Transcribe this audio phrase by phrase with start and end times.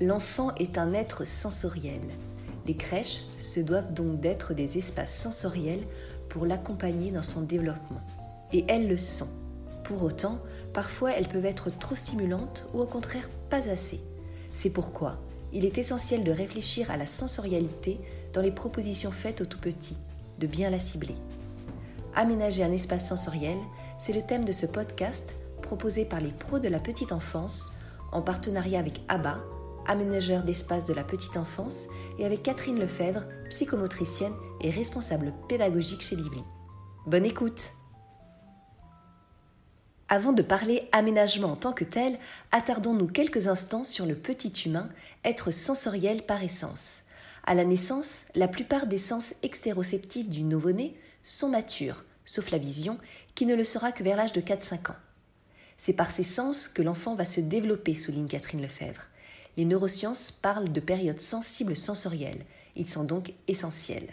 [0.00, 2.00] L'enfant est un être sensoriel.
[2.66, 5.82] Les crèches se doivent donc d'être des espaces sensoriels
[6.28, 8.00] pour l'accompagner dans son développement.
[8.52, 9.28] Et elles le sont.
[9.82, 10.38] Pour autant,
[10.72, 14.00] parfois elles peuvent être trop stimulantes ou au contraire pas assez.
[14.52, 15.18] C'est pourquoi
[15.52, 17.98] il est essentiel de réfléchir à la sensorialité
[18.32, 19.96] dans les propositions faites aux tout petits,
[20.38, 21.16] de bien la cibler.
[22.14, 23.56] Aménager un espace sensoriel,
[23.98, 27.72] c'est le thème de ce podcast proposé par les pros de la petite enfance
[28.12, 29.38] en partenariat avec ABBA,
[29.88, 31.88] aménageur d'espace de la petite enfance,
[32.18, 36.42] et avec Catherine Lefebvre, psychomotricienne et responsable pédagogique chez Lively.
[37.06, 37.72] Bonne écoute
[40.08, 42.18] Avant de parler aménagement en tant que tel,
[42.52, 44.88] attardons-nous quelques instants sur le petit humain,
[45.24, 47.02] être sensoriel par essence.
[47.44, 52.98] À la naissance, la plupart des sens extéroceptifs du nouveau-né sont matures, sauf la vision,
[53.34, 54.96] qui ne le sera que vers l'âge de 4-5 ans.
[55.78, 59.02] C'est par ces sens que l'enfant va se développer, souligne Catherine Lefebvre.
[59.58, 62.46] Les neurosciences parlent de périodes sensibles sensorielles.
[62.76, 64.08] Ils sont donc essentiels.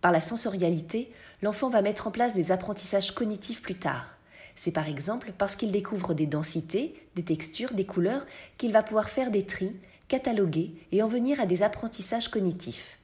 [0.00, 1.12] Par la sensorialité,
[1.42, 4.16] l'enfant va mettre en place des apprentissages cognitifs plus tard.
[4.56, 8.24] C'est par exemple parce qu'il découvre des densités, des textures, des couleurs
[8.56, 9.76] qu'il va pouvoir faire des tris,
[10.08, 12.98] cataloguer et en venir à des apprentissages cognitifs.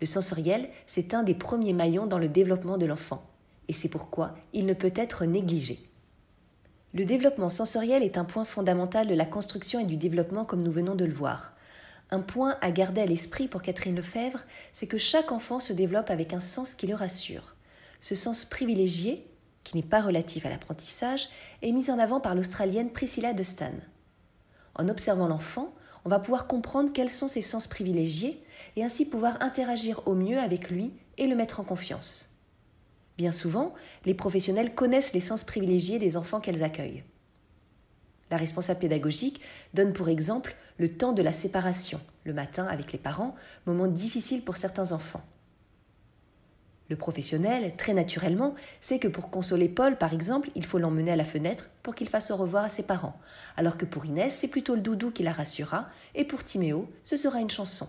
[0.00, 3.22] Le sensoriel, c'est un des premiers maillons dans le développement de l'enfant,
[3.68, 5.89] et c'est pourquoi il ne peut être négligé.
[6.92, 10.72] Le développement sensoriel est un point fondamental de la construction et du développement comme nous
[10.72, 11.52] venons de le voir.
[12.10, 14.40] Un point à garder à l'esprit pour Catherine Lefebvre,
[14.72, 17.54] c'est que chaque enfant se développe avec un sens qui le rassure.
[18.00, 19.24] Ce sens privilégié,
[19.62, 21.28] qui n'est pas relatif à l'apprentissage,
[21.62, 23.70] est mis en avant par l'Australienne Priscilla de Stan.
[24.74, 25.72] En observant l'enfant,
[26.04, 28.42] on va pouvoir comprendre quels sont ses sens privilégiés
[28.74, 32.29] et ainsi pouvoir interagir au mieux avec lui et le mettre en confiance.
[33.20, 33.74] Bien souvent,
[34.06, 37.04] les professionnels connaissent les sens privilégiés des enfants qu'elles accueillent.
[38.30, 39.42] La responsable pédagogique
[39.74, 43.36] donne pour exemple le temps de la séparation, le matin avec les parents,
[43.66, 45.20] moment difficile pour certains enfants.
[46.88, 51.16] Le professionnel, très naturellement, sait que pour consoler Paul, par exemple, il faut l'emmener à
[51.16, 53.20] la fenêtre pour qu'il fasse au revoir à ses parents,
[53.58, 57.16] alors que pour Inès, c'est plutôt le doudou qui la rassurera, et pour Timéo, ce
[57.16, 57.86] sera une chanson.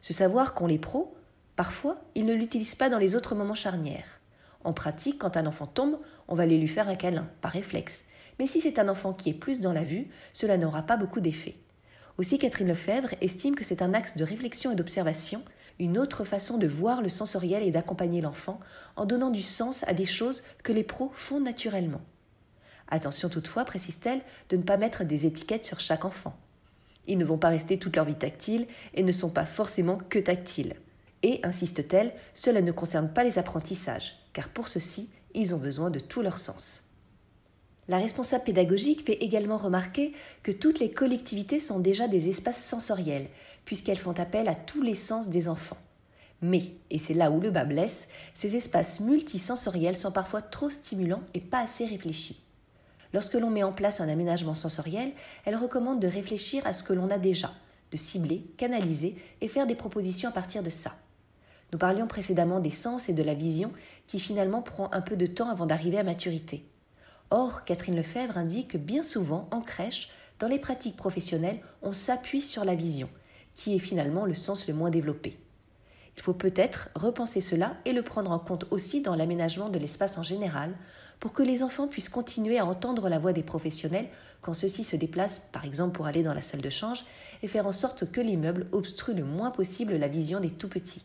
[0.00, 1.12] Ce savoir qu'ont les pros,
[1.56, 4.19] parfois, ils ne l'utilisent pas dans les autres moments charnières.
[4.64, 5.98] En pratique, quand un enfant tombe,
[6.28, 8.02] on va aller lui faire un câlin, par réflexe.
[8.38, 11.20] Mais si c'est un enfant qui est plus dans la vue, cela n'aura pas beaucoup
[11.20, 11.56] d'effet.
[12.18, 15.42] Aussi, Catherine Lefebvre estime que c'est un axe de réflexion et d'observation,
[15.78, 18.60] une autre façon de voir le sensoriel et d'accompagner l'enfant
[18.96, 22.02] en donnant du sens à des choses que les pros font naturellement.
[22.88, 24.20] Attention toutefois, précise-t-elle,
[24.50, 26.36] de ne pas mettre des étiquettes sur chaque enfant.
[27.06, 30.18] Ils ne vont pas rester toute leur vie tactiles et ne sont pas forcément que
[30.18, 30.76] tactiles.
[31.22, 36.00] Et, insiste-t-elle, cela ne concerne pas les apprentissages, car pour ceci, ils ont besoin de
[36.00, 36.82] tout leur sens.
[37.88, 43.28] La responsable pédagogique fait également remarquer que toutes les collectivités sont déjà des espaces sensoriels,
[43.64, 45.76] puisqu'elles font appel à tous les sens des enfants.
[46.42, 51.24] Mais, et c'est là où le bas blesse, ces espaces multisensoriels sont parfois trop stimulants
[51.34, 52.42] et pas assez réfléchis.
[53.12, 55.10] Lorsque l'on met en place un aménagement sensoriel,
[55.44, 57.50] elle recommande de réfléchir à ce que l'on a déjà,
[57.90, 60.94] de cibler, canaliser et faire des propositions à partir de ça.
[61.72, 63.72] Nous parlions précédemment des sens et de la vision
[64.06, 66.64] qui finalement prend un peu de temps avant d'arriver à maturité.
[67.30, 70.10] Or, Catherine Lefebvre indique que bien souvent, en crèche,
[70.40, 73.08] dans les pratiques professionnelles, on s'appuie sur la vision,
[73.54, 75.38] qui est finalement le sens le moins développé.
[76.16, 80.18] Il faut peut-être repenser cela et le prendre en compte aussi dans l'aménagement de l'espace
[80.18, 80.74] en général,
[81.20, 84.08] pour que les enfants puissent continuer à entendre la voix des professionnels
[84.40, 87.04] quand ceux-ci se déplacent, par exemple pour aller dans la salle de change,
[87.42, 91.04] et faire en sorte que l'immeuble obstrue le moins possible la vision des tout petits.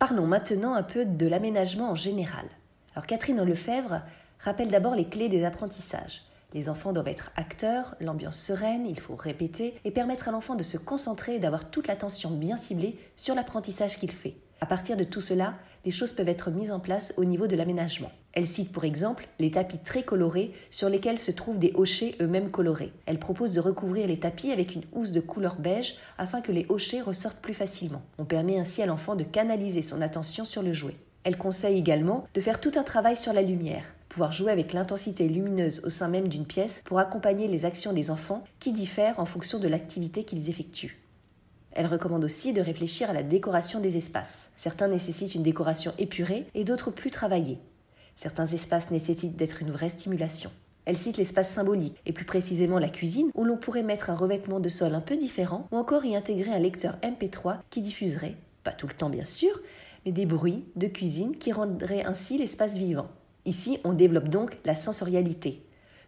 [0.00, 2.46] Parlons maintenant un peu de l'aménagement en général.
[2.94, 4.00] Alors Catherine Lefebvre
[4.38, 6.22] rappelle d'abord les clés des apprentissages.
[6.54, 10.62] Les enfants doivent être acteurs, l'ambiance sereine, il faut répéter et permettre à l'enfant de
[10.62, 14.36] se concentrer et d'avoir toute l'attention bien ciblée sur l'apprentissage qu'il fait.
[14.62, 15.52] À partir de tout cela,
[15.84, 18.10] des choses peuvent être mises en place au niveau de l'aménagement.
[18.32, 22.50] Elle cite pour exemple les tapis très colorés sur lesquels se trouvent des hochets eux-mêmes
[22.50, 22.92] colorés.
[23.06, 26.66] Elle propose de recouvrir les tapis avec une housse de couleur beige afin que les
[26.68, 28.02] hochets ressortent plus facilement.
[28.18, 30.96] On permet ainsi à l'enfant de canaliser son attention sur le jouet.
[31.24, 35.28] Elle conseille également de faire tout un travail sur la lumière, pouvoir jouer avec l'intensité
[35.28, 39.26] lumineuse au sein même d'une pièce pour accompagner les actions des enfants qui diffèrent en
[39.26, 40.99] fonction de l'activité qu'ils effectuent.
[41.72, 44.50] Elle recommande aussi de réfléchir à la décoration des espaces.
[44.56, 47.58] Certains nécessitent une décoration épurée et d'autres plus travaillée.
[48.16, 50.50] Certains espaces nécessitent d'être une vraie stimulation.
[50.84, 54.60] Elle cite l'espace symbolique, et plus précisément la cuisine, où l'on pourrait mettre un revêtement
[54.60, 58.34] de sol un peu différent, ou encore y intégrer un lecteur MP3 qui diffuserait,
[58.64, 59.60] pas tout le temps bien sûr,
[60.04, 63.08] mais des bruits de cuisine qui rendraient ainsi l'espace vivant.
[63.44, 65.64] Ici, on développe donc la sensorialité.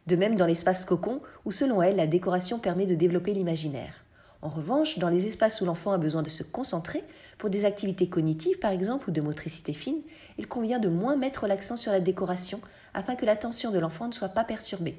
[0.06, 4.05] De même dans l'espace cocon, où selon elle, la décoration permet de développer l'imaginaire.
[4.43, 7.05] En revanche, dans les espaces où l'enfant a besoin de se concentrer,
[7.39, 10.03] pour des activités cognitives par exemple ou de motricité fine,
[10.37, 12.61] il convient de moins mettre l'accent sur la décoration
[12.93, 14.97] afin que l'attention de l'enfant ne soit pas perturbée.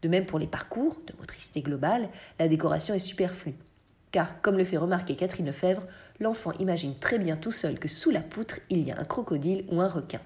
[0.00, 2.08] De même pour les parcours de motricité globale,
[2.38, 3.54] la décoration est superflue.
[4.12, 5.82] Car, comme le fait remarquer Catherine Lefebvre,
[6.18, 9.64] l'enfant imagine très bien tout seul que sous la poutre, il y a un crocodile
[9.70, 10.20] ou un requin.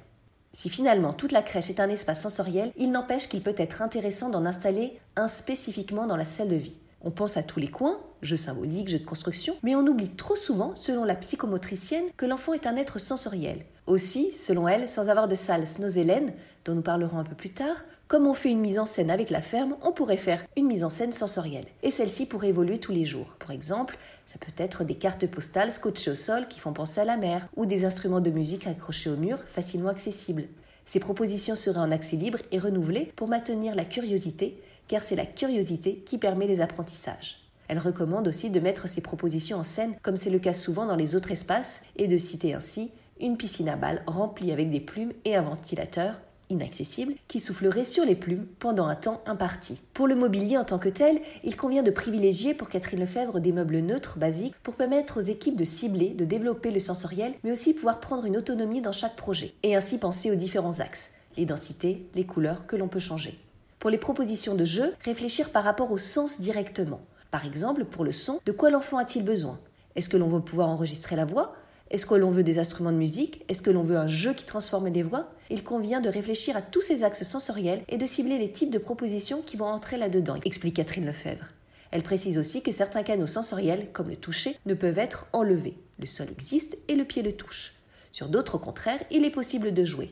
[0.52, 4.30] Si finalement toute la crèche est un espace sensoriel, il n'empêche qu'il peut être intéressant
[4.30, 6.78] d'en installer un spécifiquement dans la salle de vie.
[7.02, 10.34] On pense à tous les coins, jeux symboliques, jeux de construction, mais on oublie trop
[10.34, 13.64] souvent, selon la psychomotricienne, que l'enfant est un être sensoriel.
[13.86, 16.32] Aussi, selon elle, sans avoir de salle snozélène,
[16.64, 19.30] dont nous parlerons un peu plus tard, comme on fait une mise en scène avec
[19.30, 21.66] la ferme, on pourrait faire une mise en scène sensorielle.
[21.82, 23.36] Et celle-ci pourrait évoluer tous les jours.
[23.38, 23.96] Pour exemple,
[24.26, 27.46] ça peut être des cartes postales scotchées au sol qui font penser à la mer,
[27.56, 30.48] ou des instruments de musique accrochés au mur facilement accessibles.
[30.84, 34.58] Ces propositions seraient en accès libre et renouvelées pour maintenir la curiosité
[34.88, 37.38] car c'est la curiosité qui permet les apprentissages.
[37.68, 40.96] Elle recommande aussi de mettre ces propositions en scène, comme c'est le cas souvent dans
[40.96, 42.90] les autres espaces, et de citer ainsi
[43.20, 46.14] une piscine à balles remplie avec des plumes et un ventilateur
[46.50, 49.82] inaccessible qui soufflerait sur les plumes pendant un temps imparti.
[49.92, 53.52] Pour le mobilier en tant que tel, il convient de privilégier pour Catherine Lefebvre des
[53.52, 57.74] meubles neutres basiques pour permettre aux équipes de cibler, de développer le sensoriel, mais aussi
[57.74, 62.06] pouvoir prendre une autonomie dans chaque projet, et ainsi penser aux différents axes, les densités,
[62.14, 63.38] les couleurs que l'on peut changer.
[63.78, 67.00] Pour les propositions de jeu, réfléchir par rapport au sens directement.
[67.30, 69.60] Par exemple, pour le son, de quoi l'enfant a-t-il besoin?
[69.94, 71.54] Est-ce que l'on veut pouvoir enregistrer la voix?
[71.90, 73.44] Est-ce que l'on veut des instruments de musique?
[73.48, 75.30] Est-ce que l'on veut un jeu qui transforme les voix?
[75.48, 78.78] Il convient de réfléchir à tous ces axes sensoriels et de cibler les types de
[78.78, 81.46] propositions qui vont entrer là-dedans, explique Catherine Lefebvre.
[81.92, 85.78] Elle précise aussi que certains canaux sensoriels, comme le toucher, ne peuvent être enlevés.
[86.00, 87.74] Le sol existe et le pied le touche.
[88.10, 90.10] Sur d'autres, au contraire, il est possible de jouer.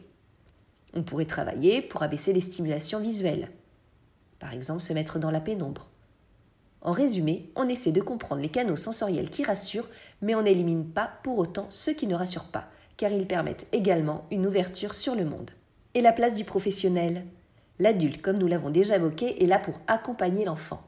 [0.96, 3.50] On pourrait travailler pour abaisser les stimulations visuelles.
[4.38, 5.88] Par exemple, se mettre dans la pénombre.
[6.80, 9.90] En résumé, on essaie de comprendre les canaux sensoriels qui rassurent,
[10.22, 14.24] mais on n'élimine pas pour autant ceux qui ne rassurent pas, car ils permettent également
[14.30, 15.50] une ouverture sur le monde.
[15.92, 17.26] Et la place du professionnel?
[17.78, 20.82] L'adulte, comme nous l'avons déjà évoqué, est là pour accompagner l'enfant.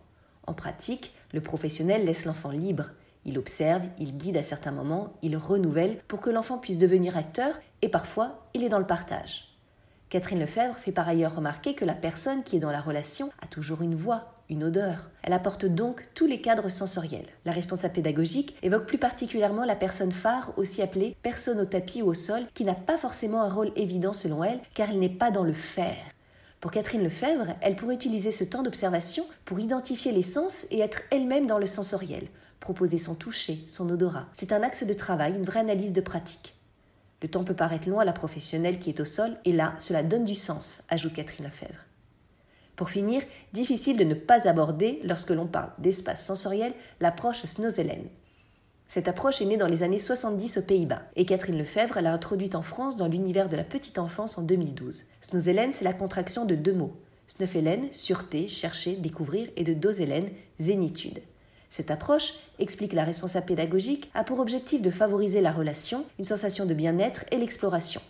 [0.47, 2.93] En pratique, le professionnel laisse l'enfant libre.
[3.27, 7.61] Il observe, il guide à certains moments, il renouvelle pour que l'enfant puisse devenir acteur
[7.83, 9.48] et parfois il est dans le partage.
[10.11, 13.47] Catherine Lefebvre fait par ailleurs remarquer que la personne qui est dans la relation a
[13.47, 15.11] toujours une voix, une odeur.
[15.23, 17.29] Elle apporte donc tous les cadres sensoriels.
[17.45, 22.07] La responsable pédagogique évoque plus particulièrement la personne phare, aussi appelée personne au tapis ou
[22.07, 25.31] au sol, qui n'a pas forcément un rôle évident selon elle, car elle n'est pas
[25.31, 25.97] dans le faire.
[26.61, 31.03] Pour Catherine Lefebvre, elle pourrait utiliser ce temps d'observation pour identifier les sens et être
[31.11, 32.29] elle-même dans le sensoriel,
[32.61, 34.27] proposer son toucher, son odorat.
[34.33, 36.58] C'est un axe de travail, une vraie analyse de pratique.
[37.23, 40.03] Le temps peut paraître long à la professionnelle qui est au sol, et là, cela
[40.03, 41.85] donne du sens, ajoute Catherine Lefebvre.
[42.77, 43.23] Pour finir,
[43.53, 48.05] difficile de ne pas aborder, lorsque l'on parle d'espace sensoriel, l'approche Snozelen.
[48.87, 52.55] Cette approche est née dans les années 70 aux Pays-Bas, et Catherine Lefebvre l'a introduite
[52.55, 55.05] en France dans l'univers de la petite enfance en 2012.
[55.21, 56.97] Snozelen, c'est la contraction de deux mots.
[57.29, 61.21] Snöfelen, sûreté, chercher, découvrir, et de doselen, zénitude.
[61.71, 66.65] Cette approche, explique la responsable pédagogique, a pour objectif de favoriser la relation, une sensation
[66.67, 68.01] de bien-être et l'exploration.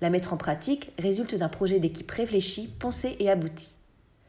[0.00, 3.68] La mettre en pratique résulte d'un projet d'équipe réfléchi, pensé et abouti.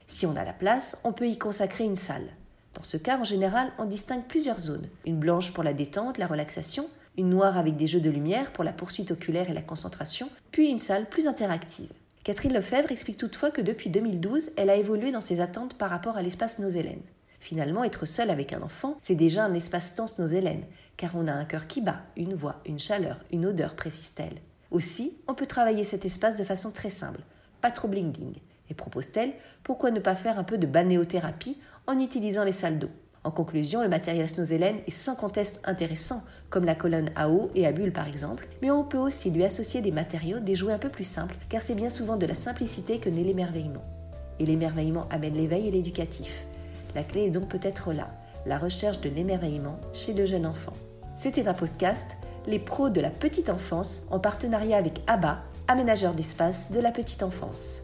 [0.07, 2.29] Si on a la place, on peut y consacrer une salle.
[2.75, 4.87] Dans ce cas, en général, on distingue plusieurs zones.
[5.05, 8.63] Une blanche pour la détente, la relaxation, une noire avec des jeux de lumière pour
[8.63, 11.89] la poursuite oculaire et la concentration, puis une salle plus interactive.
[12.23, 16.17] Catherine Lefebvre explique toutefois que depuis 2012, elle a évolué dans ses attentes par rapport
[16.17, 17.01] à l'espace Nosélène.
[17.43, 20.63] Finalement, être seul avec un enfant, c'est déjà un espace-temps nos Hélène,
[20.95, 24.39] car on a un cœur qui bat, une voix, une chaleur, une odeur, précise-t-elle.
[24.71, 27.19] Aussi, on peut travailler cet espace de façon très simple,
[27.59, 28.37] pas trop bling-bling.
[28.69, 32.91] Et propose-t-elle, pourquoi ne pas faire un peu de balnéothérapie en utilisant les salles d'eau?
[33.25, 37.67] En conclusion, le matériel Snozelen est sans conteste intéressant, comme la colonne à eau et
[37.67, 40.79] à bulles par exemple, mais on peut aussi lui associer des matériaux, des jouets un
[40.79, 43.83] peu plus simples, car c'est bien souvent de la simplicité que naît l'émerveillement.
[44.39, 46.45] Et l'émerveillement amène l'éveil et l'éducatif.
[46.95, 48.09] La clé est donc peut-être là,
[48.45, 50.73] la recherche de l'émerveillement chez le jeune enfant.
[51.15, 56.71] C'était un podcast, Les pros de la petite enfance, en partenariat avec ABBA, aménageur d'espace
[56.71, 57.82] de la petite enfance.